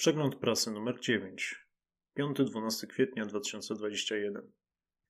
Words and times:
Przegląd 0.00 0.36
prasy 0.36 0.70
numer 0.70 1.00
9. 1.00 1.66
5-12 2.18 2.86
kwietnia 2.86 3.26
2021. 3.26 4.52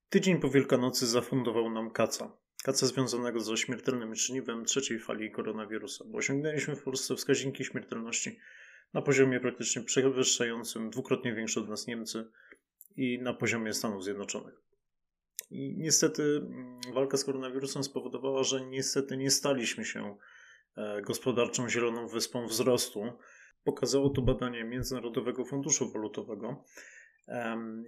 Tydzień 0.08 0.40
po 0.40 0.50
Wielkanocy 0.50 1.06
zafundował 1.06 1.70
nam 1.70 1.90
kaca. 1.90 2.36
Kaca 2.64 2.86
związanego 2.86 3.40
ze 3.40 3.56
śmiertelnym 3.56 4.14
czniwem 4.14 4.64
trzeciej 4.64 5.00
fali 5.00 5.30
koronawirusa, 5.30 6.04
bo 6.08 6.18
osiągnęliśmy 6.18 6.76
w 6.76 6.82
Polsce 6.82 7.16
wskaźniki 7.16 7.64
śmiertelności 7.64 8.38
na 8.94 9.02
poziomie 9.02 9.40
praktycznie 9.40 9.82
przewyższającym 9.82 10.90
dwukrotnie 10.90 11.34
większe 11.34 11.60
od 11.60 11.68
nas 11.68 11.86
Niemcy 11.86 12.30
i 12.96 13.18
na 13.22 13.34
poziomie 13.34 13.72
Stanów 13.72 14.04
Zjednoczonych. 14.04 14.54
I 15.50 15.76
niestety 15.78 16.22
mm, 16.22 16.80
walka 16.94 17.16
z 17.16 17.24
koronawirusem 17.24 17.84
spowodowała, 17.84 18.42
że 18.42 18.66
niestety 18.66 19.16
nie 19.16 19.30
staliśmy 19.30 19.84
się 19.84 20.16
e, 20.76 21.02
gospodarczą 21.02 21.68
zieloną 21.68 22.08
wyspą 22.08 22.46
wzrostu, 22.46 23.02
Pokazało 23.64 24.10
to 24.10 24.22
badanie 24.22 24.64
Międzynarodowego 24.64 25.44
Funduszu 25.44 25.92
Walutowego, 25.92 26.64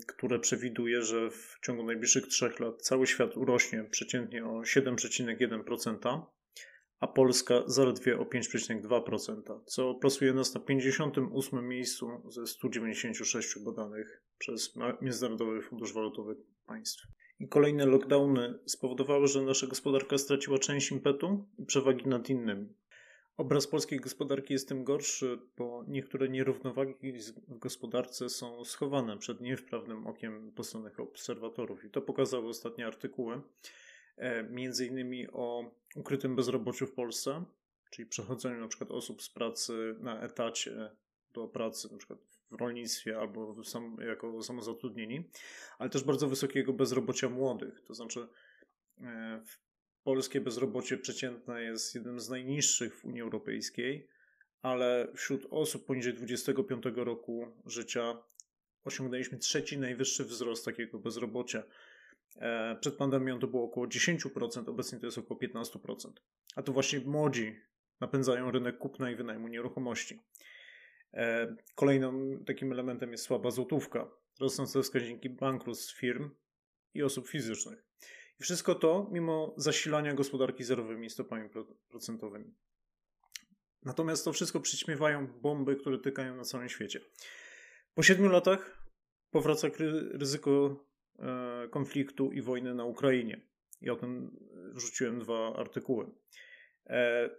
które 0.08 0.38
przewiduje, 0.38 1.02
że 1.02 1.30
w 1.30 1.58
ciągu 1.62 1.84
najbliższych 1.84 2.26
trzech 2.26 2.60
lat 2.60 2.82
cały 2.82 3.06
świat 3.06 3.36
urośnie 3.36 3.84
przeciętnie 3.90 4.44
o 4.46 4.60
7,1%, 4.60 6.22
a 7.00 7.06
Polska 7.06 7.62
zaledwie 7.66 8.18
o 8.18 8.24
5,2%, 8.24 9.60
co 9.66 9.94
plasuje 9.94 10.32
nas 10.32 10.54
na 10.54 10.60
58 10.60 11.68
miejscu 11.68 12.06
ze 12.28 12.46
196 12.46 13.64
badanych 13.64 14.22
przez 14.38 14.74
Międzynarodowy 15.00 15.62
Fundusz 15.62 15.92
Walutowy 15.92 16.36
państw. 16.66 17.06
I 17.40 17.48
kolejne 17.48 17.86
lockdowny 17.86 18.58
spowodowały, 18.66 19.26
że 19.26 19.42
nasza 19.42 19.66
gospodarka 19.66 20.18
straciła 20.18 20.58
część 20.58 20.90
impetu 20.90 21.48
i 21.58 21.66
przewagi 21.66 22.08
nad 22.08 22.30
innymi. 22.30 22.68
Obraz 23.36 23.66
polskiej 23.66 24.00
gospodarki 24.00 24.52
jest 24.52 24.68
tym 24.68 24.84
gorszy, 24.84 25.38
bo 25.56 25.84
niektóre 25.88 26.28
nierównowagi 26.28 27.12
w 27.48 27.58
gospodarce 27.58 28.28
są 28.28 28.64
schowane 28.64 29.18
przed 29.18 29.40
niewprawnym 29.40 30.06
okiem 30.06 30.52
postronnych 30.52 31.00
obserwatorów. 31.00 31.84
I 31.84 31.90
to 31.90 32.02
pokazały 32.02 32.48
ostatnie 32.48 32.86
artykuły, 32.86 33.40
e, 34.16 34.42
między 34.42 34.86
innymi 34.86 35.28
o 35.30 35.70
ukrytym 35.96 36.36
bezrobociu 36.36 36.86
w 36.86 36.92
Polsce, 36.92 37.44
czyli 37.90 38.08
przechodzeniu 38.08 38.60
na 38.60 38.68
przykład 38.68 38.90
osób 38.90 39.22
z 39.22 39.30
pracy 39.30 39.96
na 40.00 40.22
etacie 40.22 40.90
do 41.32 41.48
pracy, 41.48 41.92
na 41.92 41.98
przykład 41.98 42.18
w 42.50 42.54
rolnictwie 42.54 43.18
albo 43.18 43.64
sam, 43.64 43.96
jako 44.08 44.42
samozatrudnieni, 44.42 45.24
ale 45.78 45.90
też 45.90 46.04
bardzo 46.04 46.28
wysokiego 46.28 46.72
bezrobocia 46.72 47.28
młodych. 47.28 47.80
To 47.80 47.94
znaczy 47.94 48.28
e, 49.00 49.40
w 49.46 49.71
polskie 50.04 50.40
bezrobocie 50.40 50.98
przeciętne 50.98 51.62
jest 51.62 51.94
jednym 51.94 52.20
z 52.20 52.28
najniższych 52.28 52.96
w 52.96 53.04
Unii 53.04 53.22
Europejskiej, 53.22 54.08
ale 54.62 55.08
wśród 55.14 55.46
osób 55.50 55.86
poniżej 55.86 56.14
25 56.14 56.84
roku 56.96 57.52
życia 57.66 58.22
osiągnęliśmy 58.84 59.38
trzeci 59.38 59.78
najwyższy 59.78 60.24
wzrost 60.24 60.64
takiego 60.64 60.98
bezrobocia. 60.98 61.62
E, 62.36 62.76
przed 62.80 62.94
pandemią 62.94 63.38
to 63.38 63.46
było 63.46 63.64
około 63.64 63.86
10%, 63.86 64.70
obecnie 64.70 64.98
to 64.98 65.06
jest 65.06 65.18
około 65.18 65.40
15%. 65.40 66.12
A 66.56 66.62
to 66.62 66.72
właśnie 66.72 67.00
młodzi 67.00 67.60
napędzają 68.00 68.50
rynek 68.50 68.78
kupna 68.78 69.10
i 69.10 69.16
wynajmu 69.16 69.48
nieruchomości. 69.48 70.20
E, 71.14 71.56
kolejnym 71.74 72.44
takim 72.44 72.72
elementem 72.72 73.12
jest 73.12 73.24
słaba 73.24 73.50
złotówka, 73.50 74.10
rosnące 74.40 74.82
wskaźniki 74.82 75.30
bankructw 75.30 75.98
firm 75.98 76.30
i 76.94 77.02
osób 77.02 77.28
fizycznych. 77.28 77.91
Wszystko 78.42 78.74
to 78.74 79.08
mimo 79.12 79.54
zasilania 79.56 80.14
gospodarki 80.14 80.64
zerowymi 80.64 81.10
stopami 81.10 81.48
procentowymi. 81.88 82.54
Natomiast 83.82 84.24
to 84.24 84.32
wszystko 84.32 84.60
przyćmiewają 84.60 85.26
bomby, 85.26 85.76
które 85.76 85.98
tykają 85.98 86.36
na 86.36 86.44
całym 86.44 86.68
świecie. 86.68 87.00
Po 87.94 88.02
siedmiu 88.02 88.28
latach 88.28 88.88
powraca 89.30 89.68
ryzyko 90.12 90.84
e, 91.18 91.68
konfliktu 91.68 92.32
i 92.32 92.42
wojny 92.42 92.74
na 92.74 92.84
Ukrainie. 92.84 93.40
I 93.80 93.90
o 93.90 93.96
tym 93.96 94.36
wrzuciłem 94.74 95.18
dwa 95.18 95.56
artykuły. 95.56 96.10
E, 96.86 97.30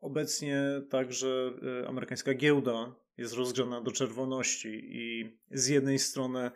obecnie 0.00 0.82
także 0.90 1.52
e, 1.82 1.88
amerykańska 1.88 2.34
giełda 2.34 2.94
jest 3.16 3.34
rozgrzana 3.34 3.80
do 3.80 3.92
czerwoności 3.92 4.80
i 4.82 5.38
z 5.50 5.68
jednej 5.68 5.98
strony 5.98 6.50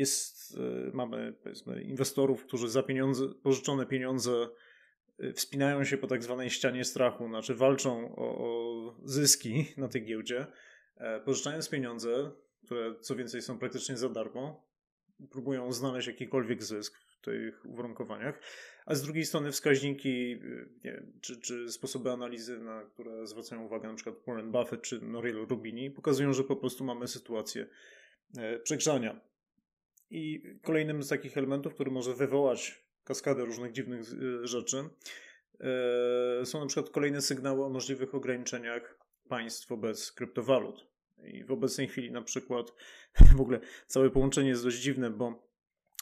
jest, 0.00 0.56
e, 0.56 0.90
mamy 0.92 1.34
inwestorów, 1.82 2.44
którzy 2.44 2.68
za 2.68 2.82
pieniądze, 2.82 3.28
pożyczone 3.42 3.86
pieniądze 3.86 4.48
e, 5.18 5.32
wspinają 5.32 5.84
się 5.84 5.98
po 5.98 6.06
tak 6.06 6.22
zwanej 6.22 6.50
ścianie 6.50 6.84
strachu, 6.84 7.28
znaczy 7.28 7.54
walczą 7.54 8.16
o, 8.16 8.38
o 8.38 8.94
zyski 9.04 9.66
na 9.76 9.88
tej 9.88 10.04
giełdzie, 10.04 10.46
e, 10.96 11.20
pożyczając 11.20 11.68
pieniądze, 11.68 12.30
które 12.64 12.94
co 13.00 13.16
więcej 13.16 13.42
są 13.42 13.58
praktycznie 13.58 13.96
za 13.96 14.08
darmo, 14.08 14.70
próbują 15.30 15.72
znaleźć 15.72 16.08
jakikolwiek 16.08 16.62
zysk 16.62 16.98
w 16.98 17.20
tych 17.20 17.66
uwarunkowaniach, 17.66 18.40
a 18.86 18.94
z 18.94 19.02
drugiej 19.02 19.24
strony 19.24 19.52
wskaźniki 19.52 20.40
nie, 20.84 21.02
czy, 21.20 21.40
czy 21.40 21.72
sposoby 21.72 22.10
analizy, 22.10 22.58
na 22.58 22.84
które 22.84 23.26
zwracają 23.26 23.62
uwagę 23.62 23.88
na 23.88 23.94
przykład 23.94 24.16
Warren 24.26 24.52
Buffett 24.52 24.82
czy 24.82 25.00
Nouriel 25.00 25.46
Rubini, 25.46 25.90
pokazują, 25.90 26.32
że 26.32 26.44
po 26.44 26.56
prostu 26.56 26.84
mamy 26.84 27.08
sytuację 27.08 27.66
przegrzania. 28.62 29.29
I 30.10 30.42
kolejnym 30.62 31.02
z 31.02 31.08
takich 31.08 31.36
elementów, 31.36 31.74
który 31.74 31.90
może 31.90 32.14
wywołać 32.14 32.84
kaskadę 33.04 33.44
różnych 33.44 33.72
dziwnych 33.72 34.12
y, 34.12 34.46
rzeczy, 34.46 34.84
y, 36.42 36.46
są 36.46 36.60
na 36.60 36.66
przykład 36.66 36.90
kolejne 36.90 37.22
sygnały 37.22 37.64
o 37.64 37.68
możliwych 37.68 38.14
ograniczeniach 38.14 38.98
państw 39.28 39.68
wobec 39.68 40.12
kryptowalut. 40.12 40.86
I 41.24 41.44
w 41.44 41.50
obecnej 41.50 41.88
chwili 41.88 42.10
na 42.10 42.22
przykład 42.22 42.72
w 43.36 43.40
ogóle 43.40 43.60
całe 43.86 44.10
połączenie 44.10 44.48
jest 44.48 44.64
dość 44.64 44.78
dziwne, 44.78 45.10
bo 45.10 45.50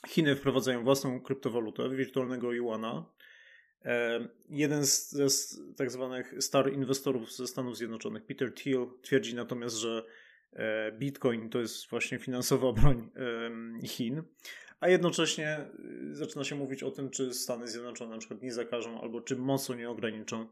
Chiny 0.06 0.36
wprowadzają 0.36 0.84
własną 0.84 1.20
kryptowalutę, 1.20 1.88
wirtualnego 1.88 2.52
yuana. 2.52 3.04
E, 3.84 4.28
jeden 4.50 4.86
z, 4.86 5.10
z 5.10 5.60
tak 5.76 5.90
zwanych 5.90 6.34
star 6.40 6.72
inwestorów 6.72 7.32
ze 7.32 7.46
Stanów 7.46 7.76
Zjednoczonych, 7.76 8.26
Peter 8.26 8.54
Thiel, 8.54 8.86
twierdzi 9.02 9.34
natomiast, 9.34 9.76
że 9.76 10.04
Bitcoin 10.92 11.50
to 11.50 11.60
jest 11.60 11.90
właśnie 11.90 12.18
finansowa 12.18 12.72
broń 12.72 13.10
Chin, 13.84 14.22
a 14.80 14.88
jednocześnie 14.88 15.58
y, 16.10 16.14
zaczyna 16.16 16.44
się 16.44 16.54
mówić 16.54 16.82
o 16.82 16.90
tym, 16.90 17.10
czy 17.10 17.34
Stany 17.34 17.68
Zjednoczone 17.68 18.10
na 18.10 18.18
przykład 18.18 18.42
nie 18.42 18.52
zakażą 18.52 19.00
albo 19.00 19.20
czy 19.20 19.36
mocno 19.36 19.74
nie 19.74 19.90
ograniczą 19.90 20.48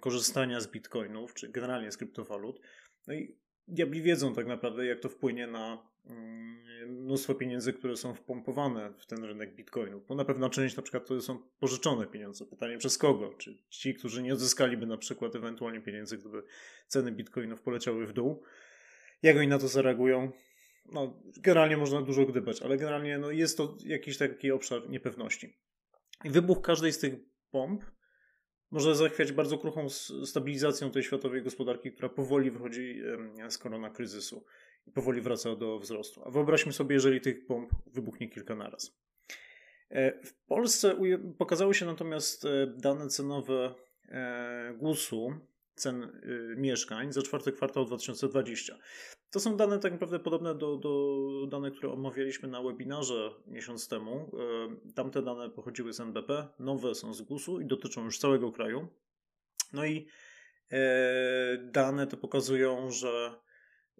korzystania 0.00 0.60
z 0.60 0.68
bitcoinów, 0.68 1.34
czy 1.34 1.48
generalnie 1.48 1.92
z 1.92 1.96
kryptowalut. 1.96 2.60
No 3.06 3.14
i 3.14 3.36
diabli 3.68 4.02
wiedzą 4.02 4.34
tak 4.34 4.46
naprawdę, 4.46 4.86
jak 4.86 5.00
to 5.00 5.08
wpłynie 5.08 5.46
na 5.46 5.88
mm, 6.06 6.58
mnóstwo 6.88 7.34
pieniędzy, 7.34 7.72
które 7.72 7.96
są 7.96 8.14
wpompowane 8.14 8.92
w 8.98 9.06
ten 9.06 9.24
rynek 9.24 9.54
bitcoinów. 9.54 10.06
Bo 10.06 10.14
na 10.14 10.24
pewno 10.24 10.50
część 10.50 10.76
na 10.76 10.82
przykład 10.82 11.06
to 11.06 11.20
są 11.20 11.38
pożyczone 11.60 12.06
pieniądze. 12.06 12.46
Pytanie 12.46 12.78
przez 12.78 12.98
kogo? 12.98 13.34
Czy 13.38 13.58
ci, 13.70 13.94
którzy 13.94 14.22
nie 14.22 14.32
odzyskaliby 14.32 14.86
na 14.86 14.96
przykład 14.96 15.36
ewentualnie 15.36 15.80
pieniędzy, 15.80 16.18
gdyby 16.18 16.42
ceny 16.86 17.12
bitcoinów 17.12 17.62
poleciały 17.62 18.06
w 18.06 18.12
dół, 18.12 18.42
jak 19.22 19.36
oni 19.36 19.48
na 19.48 19.58
to 19.58 19.68
zareagują? 19.68 20.32
No, 20.92 21.22
generalnie 21.36 21.76
można 21.76 22.02
dużo 22.02 22.26
gdybać, 22.26 22.62
ale 22.62 22.76
generalnie 22.76 23.18
no, 23.18 23.30
jest 23.30 23.56
to 23.56 23.76
jakiś 23.84 24.18
taki 24.18 24.50
obszar 24.50 24.90
niepewności. 24.90 25.56
I 26.24 26.30
wybuch 26.30 26.62
każdej 26.62 26.92
z 26.92 26.98
tych 26.98 27.14
bomb 27.52 27.84
może 28.70 28.94
zachwiać 28.94 29.32
bardzo 29.32 29.58
kruchą 29.58 29.88
stabilizacją 30.24 30.90
tej 30.90 31.02
światowej 31.02 31.42
gospodarki, 31.42 31.92
która 31.92 32.08
powoli 32.08 32.50
wychodzi 32.50 33.02
z 33.48 33.58
korona 33.58 33.90
kryzysu 33.90 34.44
i 34.86 34.90
powoli 34.90 35.20
wraca 35.20 35.56
do 35.56 35.78
wzrostu. 35.78 36.22
A 36.24 36.30
wyobraźmy 36.30 36.72
sobie, 36.72 36.94
jeżeli 36.94 37.20
tych 37.20 37.46
bomb 37.46 37.70
wybuchnie 37.86 38.28
kilka 38.28 38.54
naraz. 38.54 38.98
E, 39.90 40.22
w 40.24 40.34
Polsce 40.34 40.96
pokazały 41.38 41.74
się 41.74 41.86
natomiast 41.86 42.44
e, 42.44 42.66
dane 42.76 43.08
cenowe 43.08 43.74
e, 44.08 44.74
GUS-u 44.78 45.34
cen 45.80 46.02
y, 46.02 46.54
mieszkań 46.56 47.12
za 47.12 47.22
czwarty 47.22 47.52
kwartał 47.52 47.84
2020. 47.84 48.78
To 49.30 49.40
są 49.40 49.56
dane 49.56 49.78
tak 49.78 49.92
naprawdę 49.92 50.18
podobne 50.18 50.54
do, 50.54 50.76
do 50.76 51.46
danych, 51.50 51.74
które 51.74 51.92
omawialiśmy 51.92 52.48
na 52.48 52.62
webinarze 52.62 53.30
miesiąc 53.46 53.88
temu. 53.88 54.30
Y, 54.88 54.92
tamte 54.94 55.22
dane 55.22 55.50
pochodziły 55.50 55.92
z 55.92 56.00
NBP, 56.00 56.48
nowe 56.58 56.94
są 56.94 57.14
z 57.14 57.22
GUS-u 57.22 57.60
i 57.60 57.66
dotyczą 57.66 58.04
już 58.04 58.18
całego 58.18 58.52
kraju. 58.52 58.88
No 59.72 59.84
i 59.84 60.06
e, 60.72 61.58
dane 61.72 62.06
te 62.06 62.16
pokazują, 62.16 62.90
że 62.90 63.34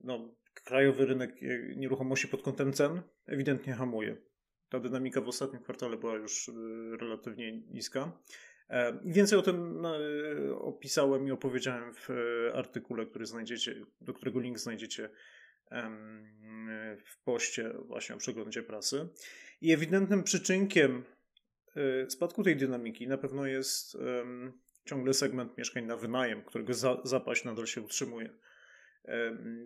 no, 0.05 0.35
krajowy 0.55 1.07
rynek 1.07 1.41
nieruchomości 1.77 2.29
pod 2.29 2.43
kątem 2.43 2.73
cen 2.73 3.03
ewidentnie 3.27 3.73
hamuje. 3.73 4.17
Ta 4.69 4.81
dynamika 4.81 5.21
w 5.21 5.29
ostatnim 5.29 5.63
kwartale 5.63 5.97
była 5.97 6.15
już 6.15 6.51
relatywnie 7.01 7.61
niska. 7.71 8.13
E, 8.70 8.99
więcej 9.05 9.38
o 9.38 9.43
tym 9.43 9.81
no, 9.81 9.97
e, 9.97 10.55
opisałem 10.59 11.29
i 11.29 11.31
opowiedziałem 11.31 11.94
w 11.94 12.11
e, 12.11 12.15
artykule, 12.55 13.06
który 13.06 13.26
znajdziecie, 13.26 13.87
do 14.00 14.15
którego 14.15 14.41
link 14.41 14.59
znajdziecie 14.59 15.11
w 17.05 17.23
poście 17.25 17.75
właśnie 17.87 18.15
o 18.15 18.19
przeglądzie 18.19 18.62
prasy. 18.62 19.09
I 19.61 19.73
ewidentnym 19.73 20.23
przyczynkiem 20.23 21.05
spadku 22.09 22.43
tej 22.43 22.56
dynamiki 22.56 23.09
na 23.09 23.19
pewno 23.19 23.47
jest 23.47 23.97
ciągle 24.85 25.14
segment 25.14 25.59
mieszkań 25.59 25.87
na 25.87 25.97
wynajem, 25.97 26.44
którego 26.44 26.75
zapaść 27.05 27.44
nadal 27.44 27.67
się 27.67 27.81
utrzymuje. 27.81 28.35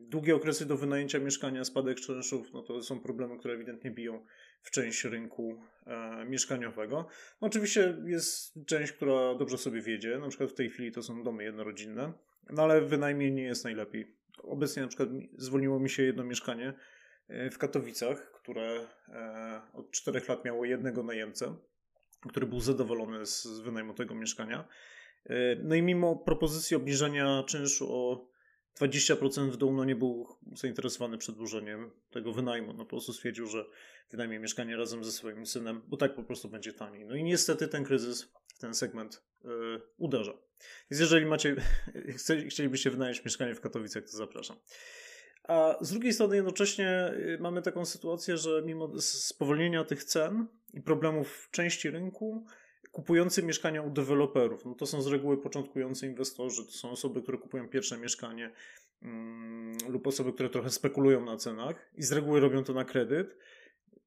Długie 0.00 0.34
okresy 0.36 0.66
do 0.66 0.76
wynajęcia 0.76 1.18
mieszkania, 1.18 1.64
spadek 1.64 2.00
czynszów, 2.00 2.52
no 2.52 2.62
to 2.62 2.82
są 2.82 3.00
problemy, 3.00 3.38
które 3.38 3.54
ewidentnie 3.54 3.90
biją 3.90 4.26
w 4.62 4.70
część 4.70 5.04
rynku 5.04 5.62
e, 5.86 6.24
mieszkaniowego. 6.24 7.08
No 7.40 7.48
oczywiście 7.48 7.96
jest 8.04 8.54
część, 8.66 8.92
która 8.92 9.34
dobrze 9.34 9.58
sobie 9.58 9.82
wiedzie, 9.82 10.18
na 10.18 10.28
przykład 10.28 10.50
w 10.50 10.54
tej 10.54 10.70
chwili 10.70 10.92
to 10.92 11.02
są 11.02 11.22
domy 11.22 11.44
jednorodzinne, 11.44 12.12
no 12.50 12.62
ale 12.62 12.80
wynajmniej 12.80 13.32
nie 13.32 13.42
jest 13.42 13.64
najlepiej. 13.64 14.16
Obecnie 14.42 14.82
na 14.82 14.88
przykład 14.88 15.08
zwolniło 15.36 15.80
mi 15.80 15.90
się 15.90 16.02
jedno 16.02 16.24
mieszkanie 16.24 16.74
e, 17.28 17.50
w 17.50 17.58
Katowicach, 17.58 18.32
które 18.32 18.86
e, 19.08 19.60
od 19.72 19.90
czterech 19.90 20.28
lat 20.28 20.44
miało 20.44 20.64
jednego 20.64 21.02
najemcę, 21.02 21.56
który 22.28 22.46
był 22.46 22.60
zadowolony 22.60 23.26
z, 23.26 23.44
z 23.44 23.60
wynajmu 23.60 23.94
tego 23.94 24.14
mieszkania. 24.14 24.68
E, 25.26 25.56
no 25.56 25.74
i 25.74 25.82
mimo 25.82 26.16
propozycji 26.16 26.76
obniżenia 26.76 27.44
czynszu 27.46 27.86
o 27.90 28.31
20% 28.80 29.50
w 29.50 29.56
dół 29.56 29.72
no 29.72 29.84
nie 29.84 29.96
był 29.96 30.26
zainteresowany 30.52 31.18
przedłużeniem 31.18 31.90
tego 32.10 32.32
wynajmu. 32.32 32.72
No 32.72 32.84
po 32.84 32.90
prostu 32.90 33.12
stwierdził, 33.12 33.46
że 33.46 33.64
wynajmie 34.10 34.38
mieszkanie 34.38 34.76
razem 34.76 35.04
ze 35.04 35.12
swoim 35.12 35.46
synem, 35.46 35.82
bo 35.88 35.96
tak 35.96 36.14
po 36.14 36.22
prostu 36.22 36.48
będzie 36.48 36.72
taniej. 36.72 37.06
No 37.06 37.14
i 37.14 37.24
niestety 37.24 37.68
ten 37.68 37.84
kryzys 37.84 38.22
w 38.54 38.58
ten 38.58 38.74
segment 38.74 39.22
yy, 39.44 39.50
uderza. 39.96 40.32
Więc 40.90 41.00
jeżeli 41.00 41.26
macie, 41.26 41.56
chcielibyście 42.50 42.90
wynająć 42.90 43.24
mieszkanie 43.24 43.54
w 43.54 43.60
Katowicach, 43.60 44.02
to 44.02 44.16
zapraszam. 44.16 44.56
A 45.44 45.76
z 45.80 45.90
drugiej 45.90 46.12
strony 46.12 46.36
jednocześnie 46.36 47.12
y, 47.14 47.38
mamy 47.40 47.62
taką 47.62 47.84
sytuację, 47.84 48.36
że 48.36 48.62
mimo 48.66 49.00
spowolnienia 49.00 49.84
tych 49.84 50.04
cen 50.04 50.46
i 50.72 50.82
problemów 50.82 51.28
w 51.32 51.50
części 51.50 51.90
rynku, 51.90 52.46
kupujący 52.92 53.42
mieszkania 53.42 53.82
u 53.82 53.90
deweloperów. 53.90 54.64
No 54.64 54.74
to 54.74 54.86
są 54.86 55.02
z 55.02 55.06
reguły 55.06 55.42
początkujący 55.42 56.06
inwestorzy, 56.06 56.64
to 56.64 56.72
są 56.72 56.90
osoby, 56.90 57.22
które 57.22 57.38
kupują 57.38 57.68
pierwsze 57.68 57.98
mieszkanie 57.98 58.50
mm, 59.02 59.76
lub 59.88 60.06
osoby, 60.06 60.32
które 60.32 60.50
trochę 60.50 60.70
spekulują 60.70 61.24
na 61.24 61.36
cenach 61.36 61.90
i 61.94 62.02
z 62.02 62.12
reguły 62.12 62.40
robią 62.40 62.64
to 62.64 62.72
na 62.72 62.84
kredyt, 62.84 63.36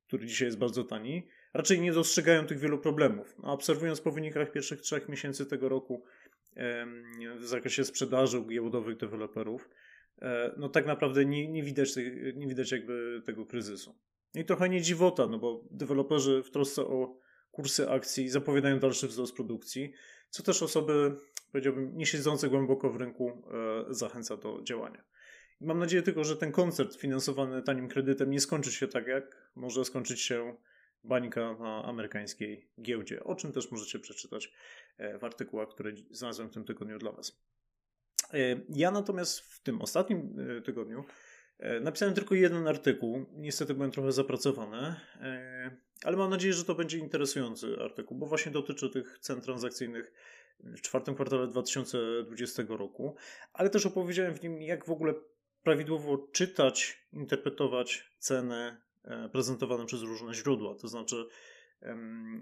który 0.08 0.26
dzisiaj 0.26 0.48
jest 0.48 0.58
bardzo 0.58 0.84
tani. 0.84 1.28
Raczej 1.54 1.82
nie 1.82 1.94
dostrzegają 1.94 2.46
tych 2.46 2.60
wielu 2.60 2.78
problemów. 2.78 3.36
A 3.44 3.52
obserwując 3.52 4.02
po 4.02 4.12
wynikach 4.12 4.52
pierwszych 4.52 4.82
trzech 4.82 5.10
miesięcy 5.10 5.46
tego 5.46 5.70
roku 5.70 6.04
w 7.40 7.46
zakresie 7.46 7.84
sprzedaży 7.84 8.42
giełdowych 8.42 8.98
deweloperów, 8.98 9.70
e, 10.22 10.54
no 10.58 10.70
tak 10.70 10.86
naprawdę 10.86 11.26
nie, 11.26 11.48
nie, 11.48 11.64
widać, 11.64 11.96
nie 12.36 12.48
widać 12.48 12.72
jakby 12.72 13.22
tego 13.26 13.46
kryzysu. 13.46 13.96
I 14.36 14.46
trochę 14.46 14.70
nie 14.70 14.82
dziwota, 14.82 15.28
no 15.28 15.40
bo 15.40 15.64
deweloperzy 15.72 16.44
w 16.44 16.52
trosce 16.52 16.82
o 16.82 17.18
kursy 17.56 17.90
akcji 17.90 18.30
zapowiadają 18.30 18.80
dalszy 18.80 19.08
wzrost 19.08 19.36
produkcji, 19.36 19.94
co 20.30 20.44
też 20.44 20.64
osoby, 20.64 21.16
powiedziałbym, 21.52 21.98
nie 21.98 22.06
siedzące 22.06 22.50
głęboko 22.50 22.90
w 22.90 22.96
rynku 22.96 23.30
e, 23.30 23.94
zachęca 23.94 24.38
do 24.38 24.62
działania. 24.64 25.04
mam 25.62 25.80
nadzieję 25.80 26.04
tylko, 26.04 26.24
że 26.24 26.38
ten 26.38 26.52
koncert 26.52 26.96
finansowany 26.96 27.62
tanim 27.62 27.88
kredytem 27.88 28.32
nie 28.32 28.40
skończy 28.40 28.72
się 28.72 28.88
tak, 28.88 29.08
jak 29.08 29.52
może 29.56 29.86
skończyć 29.86 30.22
się 30.22 30.56
bańka 31.04 31.54
na 31.60 31.84
amerykańskiej 31.84 32.70
giełdzie, 32.82 33.24
o 33.24 33.36
czym 33.36 33.52
też 33.52 33.72
możecie 33.72 34.00
przeczytać 34.00 34.54
e, 34.98 35.20
w 35.20 35.24
artykułach, 35.24 35.70
które 35.70 35.92
znalazłem 36.12 36.50
w 36.50 36.54
tym 36.54 36.66
tygodniu 36.66 37.00
dla 37.00 37.12
Was. 37.12 37.42
E, 38.34 38.38
ja 38.70 38.92
natomiast 38.92 39.40
w 39.40 39.60
tym 39.64 39.82
ostatnim 39.82 40.38
tygodniu 40.66 41.04
napisałem 41.82 42.14
tylko 42.14 42.36
jeden 42.36 42.68
artykuł. 42.68 43.26
Niestety 43.34 43.74
byłem 43.74 43.92
trochę 43.92 44.12
zapracowany 44.12 44.96
ale 46.04 46.18
mam 46.18 46.30
nadzieję, 46.30 46.54
że 46.54 46.66
to 46.66 46.76
będzie 46.76 46.98
interesujący 46.98 47.78
artykuł, 47.84 48.18
bo 48.18 48.26
właśnie 48.26 48.52
dotyczy 48.52 48.90
tych 48.90 49.20
cen 49.22 49.42
transakcyjnych 49.42 50.12
w 50.60 50.82
czwartym 50.82 51.16
kwartale 51.16 51.48
2020 51.48 52.64
roku, 52.70 53.16
ale 53.54 53.70
też 53.70 53.86
opowiedziałem 53.86 54.34
w 54.34 54.44
nim, 54.44 54.62
jak 54.62 54.86
w 54.86 54.92
ogóle 54.92 55.14
prawidłowo 55.64 56.28
czytać, 56.32 56.98
interpretować 57.14 58.12
ceny 58.20 58.78
e, 59.04 59.30
prezentowane 59.30 59.86
przez 59.86 60.02
różne 60.02 60.34
źródła, 60.34 60.76
to 60.76 60.88
znaczy 60.88 61.26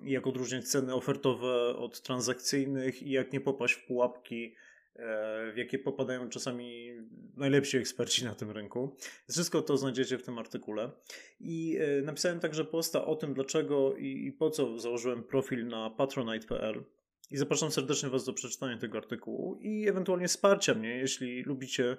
jak 0.03 0.27
odróżniać 0.27 0.67
ceny 0.67 0.93
ofertowe 0.93 1.75
od 1.75 2.01
transakcyjnych 2.01 3.03
i 3.03 3.11
jak 3.11 3.33
nie 3.33 3.41
popaść 3.41 3.73
w 3.73 3.85
pułapki 3.85 4.55
E, 4.55 4.72
w 4.95 5.53
jakie 5.55 5.79
popadają 5.79 6.29
czasami 6.29 6.91
najlepsi 7.37 7.77
eksperci 7.77 8.25
na 8.25 8.35
tym 8.35 8.51
rynku. 8.51 8.95
Wszystko 9.29 9.61
to 9.61 9.77
znajdziecie 9.77 10.17
w 10.17 10.23
tym 10.23 10.37
artykule. 10.37 10.91
I 11.39 11.77
e, 11.79 12.01
napisałem 12.01 12.39
także 12.39 12.65
posta 12.65 13.05
o 13.05 13.15
tym, 13.15 13.33
dlaczego 13.33 13.95
i 13.95 14.31
po 14.31 14.49
co 14.49 14.79
założyłem 14.79 15.23
profil 15.23 15.67
na 15.67 15.89
patronite.pl. 15.89 16.83
I 17.31 17.37
zapraszam 17.37 17.71
serdecznie 17.71 18.09
Was 18.09 18.25
do 18.25 18.33
przeczytania 18.33 18.77
tego 18.77 18.97
artykułu 18.97 19.59
i 19.61 19.89
ewentualnie 19.89 20.27
wsparcia 20.27 20.73
mnie, 20.73 20.97
jeśli 20.97 21.43
lubicie 21.43 21.97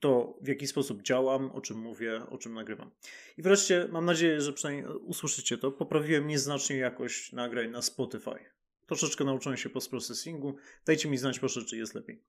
to, 0.00 0.38
w 0.40 0.48
jaki 0.48 0.66
sposób 0.66 1.02
działam, 1.02 1.50
o 1.50 1.60
czym 1.60 1.78
mówię, 1.78 2.22
o 2.30 2.38
czym 2.38 2.54
nagrywam. 2.54 2.90
I 3.38 3.42
wreszcie 3.42 3.88
mam 3.90 4.04
nadzieję, 4.04 4.40
że 4.40 4.52
przynajmniej 4.52 4.86
usłyszycie 4.86 5.58
to. 5.58 5.72
Poprawiłem 5.72 6.26
nieznacznie 6.26 6.76
jakość 6.76 7.32
nagrań 7.32 7.70
na 7.70 7.82
Spotify. 7.82 8.38
Troszeczkę 8.86 9.24
nauczyłem 9.24 9.56
się 9.56 9.70
post-processingu. 9.70 10.56
Dajcie 10.86 11.08
mi 11.08 11.18
znać 11.18 11.38
proszę, 11.38 11.64
czy 11.64 11.76
jest 11.76 11.94
lepiej. 11.94 12.22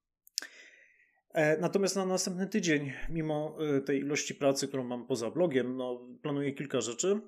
E, 1.33 1.57
natomiast 1.57 1.95
na 1.95 2.05
następny 2.05 2.47
tydzień, 2.47 2.94
mimo 3.09 3.57
e, 3.77 3.81
tej 3.81 4.00
ilości 4.00 4.35
pracy, 4.35 4.67
którą 4.67 4.83
mam 4.83 5.07
poza 5.07 5.31
blogiem, 5.31 5.77
no, 5.77 6.07
planuję 6.21 6.53
kilka 6.53 6.81
rzeczy. 6.81 7.21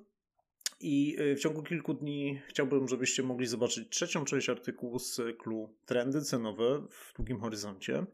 I 0.80 1.16
e, 1.18 1.36
w 1.36 1.40
ciągu 1.40 1.62
kilku 1.62 1.94
dni 1.94 2.40
chciałbym, 2.48 2.88
żebyście 2.88 3.22
mogli 3.22 3.46
zobaczyć 3.46 3.88
trzecią 3.88 4.24
część 4.24 4.48
artykułu 4.48 4.98
z 4.98 5.12
cyklu 5.12 5.74
Trendy 5.86 6.22
cenowe 6.22 6.86
w 6.90 7.12
długim 7.16 7.40
horyzoncie. 7.40 8.06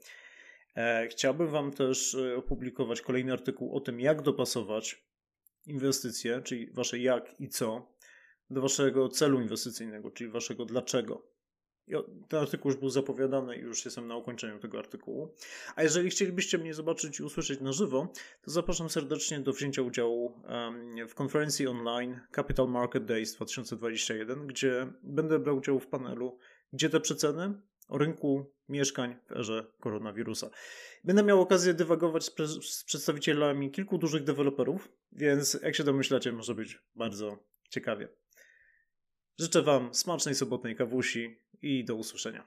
Chciałbym 1.11 1.49
Wam 1.49 1.73
też 1.73 2.17
opublikować 2.37 3.01
kolejny 3.01 3.33
artykuł 3.33 3.77
o 3.77 3.81
tym, 3.81 4.01
jak 4.01 4.23
dopasować 4.23 5.05
inwestycje, 5.67 6.43
czyli 6.43 6.71
Wasze 6.71 6.99
jak 6.99 7.41
i 7.41 7.49
co 7.49 7.92
do 8.53 8.61
waszego 8.61 9.09
celu 9.09 9.41
inwestycyjnego, 9.41 10.11
czyli 10.11 10.31
waszego 10.31 10.65
dlaczego. 10.65 11.33
Ten 12.29 12.41
artykuł 12.41 12.71
już 12.71 12.81
był 12.81 12.89
zapowiadany 12.89 13.57
i 13.57 13.61
już 13.61 13.85
jestem 13.85 14.07
na 14.07 14.17
ukończeniu 14.17 14.59
tego 14.59 14.79
artykułu. 14.79 15.35
A 15.77 15.83
jeżeli 15.83 16.11
chcielibyście 16.11 16.59
mnie 16.59 16.75
zobaczyć 16.75 17.21
i 17.21 17.23
usłyszeć 17.23 17.61
na 17.61 17.73
żywo, 17.73 18.13
to 18.43 18.51
zapraszam 18.51 18.91
serdecznie 18.91 19.41
do 19.41 19.53
wzięcia 19.53 19.83
udziału 19.83 20.43
w 21.09 21.15
konferencji 21.15 21.67
online 21.67 22.21
Capital 22.35 22.69
Market 22.69 23.05
Days 23.05 23.35
2021, 23.35 24.47
gdzie 24.47 24.93
będę 25.03 25.39
brał 25.39 25.57
udział 25.57 25.81
w 25.81 25.87
panelu 25.87 26.39
Gdzie 26.73 26.91
te 26.91 27.01
przeceny? 27.01 27.55
o 27.89 27.99
rynku 27.99 28.53
mieszkań 28.69 29.17
w 29.27 29.33
erze 29.33 29.67
koronawirusa. 29.81 30.51
Będę 31.05 31.23
miał 31.23 31.41
okazję 31.41 31.75
dywagować 31.75 32.25
z, 32.25 32.35
z 32.65 32.85
przedstawicielami 32.85 33.71
kilku 33.71 33.99
dużych 33.99 34.25
deweloperów, 34.25 34.89
więc 35.13 35.59
jak 35.63 35.77
się 35.77 35.85
domyślacie, 35.85 36.33
może 36.33 36.55
być 36.55 36.79
bardzo 36.95 37.39
ciekawie. 37.69 38.09
Życzę 39.43 39.63
Wam 39.63 39.95
smacznej 39.95 40.35
sobotnej 40.35 40.77
kawusi 40.77 41.39
i 41.63 41.85
do 41.85 41.95
usłyszenia. 41.95 42.45